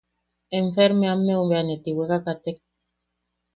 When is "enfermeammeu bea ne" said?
0.59-1.75